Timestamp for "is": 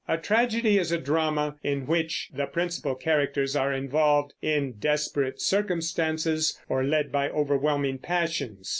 0.79-0.91